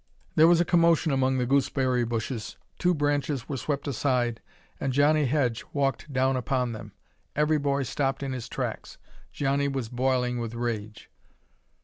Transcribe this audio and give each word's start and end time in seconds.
There 0.33 0.47
was 0.47 0.59
a 0.59 0.65
commotion 0.65 1.11
among 1.11 1.37
the 1.37 1.45
gooseberry 1.45 2.03
bushes, 2.05 2.57
two 2.79 2.95
branches 2.95 3.47
were 3.47 3.57
swept 3.57 3.87
aside, 3.87 4.41
and 4.79 4.93
Johnnie 4.93 5.27
Hedge 5.27 5.63
walked 5.73 6.11
down 6.11 6.35
upon 6.35 6.71
them. 6.71 6.93
Every 7.35 7.59
boy 7.59 7.83
stopped 7.83 8.23
in 8.23 8.33
his 8.33 8.49
tracks. 8.49 8.97
Johnnie 9.31 9.67
was 9.67 9.89
boiling 9.89 10.39
with 10.39 10.55
rage. 10.55 11.11